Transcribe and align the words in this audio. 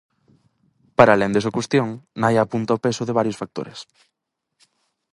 Para 0.97 1.11
alén 1.15 1.33
desa 1.33 1.55
cuestión, 1.57 1.87
Naia 2.21 2.41
apunta 2.43 2.77
o 2.77 2.81
peso 2.85 3.03
de 3.05 3.17
varios 3.19 3.39
factores. 3.41 3.79